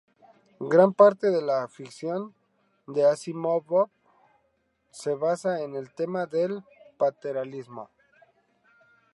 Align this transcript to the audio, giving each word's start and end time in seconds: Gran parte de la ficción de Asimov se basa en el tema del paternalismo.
Gran 0.71 0.93
parte 0.95 1.29
de 1.29 1.43
la 1.43 1.67
ficción 1.67 2.33
de 2.87 3.05
Asimov 3.05 3.91
se 4.89 5.13
basa 5.13 5.61
en 5.61 5.75
el 5.75 5.93
tema 5.93 6.25
del 6.25 6.63
paternalismo. 6.97 7.91